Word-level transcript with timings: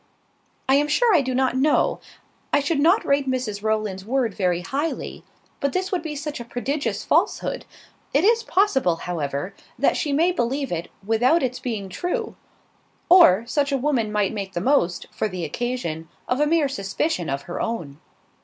"I 0.67 0.73
am 0.77 0.87
sure 0.87 1.13
I 1.13 1.21
do 1.21 1.35
not 1.35 1.55
know. 1.55 1.99
I 2.51 2.59
should 2.59 2.79
not 2.79 3.05
rate 3.05 3.29
Mrs 3.29 3.61
Rowland's 3.61 4.03
word 4.03 4.33
very 4.33 4.61
highly: 4.61 5.23
but 5.59 5.73
this 5.73 5.91
would 5.91 6.01
be 6.01 6.15
such 6.15 6.39
a 6.39 6.43
prodigious 6.43 7.03
falsehood! 7.03 7.65
It 8.11 8.23
is 8.23 8.41
possible, 8.41 8.95
however, 8.95 9.53
that 9.77 9.95
she 9.95 10.11
may 10.11 10.31
believe 10.31 10.71
it 10.71 10.89
without 11.05 11.43
its 11.43 11.59
being 11.59 11.87
true. 11.87 12.35
Or, 13.09 13.45
such 13.45 13.71
a 13.71 13.77
woman 13.77 14.11
might 14.11 14.33
make 14.33 14.53
the 14.53 14.59
most, 14.59 15.05
for 15.11 15.27
the 15.29 15.45
occasion, 15.45 16.09
of 16.27 16.39
a 16.39 16.47
mere 16.47 16.67
suspicion 16.67 17.29
of 17.29 17.43
her 17.43 17.61
own." 17.61 17.99